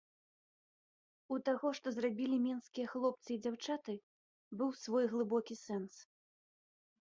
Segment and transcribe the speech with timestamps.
[1.35, 3.93] У таго, што зрабілі менскія хлопцы і дзяўчаты,
[4.63, 5.93] быў свой глыбокі сэнс.